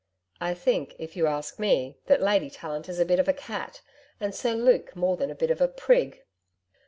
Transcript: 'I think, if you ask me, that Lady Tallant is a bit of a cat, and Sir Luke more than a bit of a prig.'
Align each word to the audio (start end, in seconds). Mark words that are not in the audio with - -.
'I 0.39 0.55
think, 0.55 0.95
if 0.97 1.15
you 1.15 1.27
ask 1.27 1.59
me, 1.59 1.99
that 2.07 2.23
Lady 2.23 2.49
Tallant 2.49 2.89
is 2.89 2.97
a 2.99 3.05
bit 3.05 3.19
of 3.19 3.27
a 3.27 3.33
cat, 3.33 3.83
and 4.19 4.33
Sir 4.33 4.55
Luke 4.55 4.95
more 4.95 5.15
than 5.15 5.29
a 5.29 5.35
bit 5.35 5.51
of 5.51 5.61
a 5.61 5.67
prig.' 5.67 6.23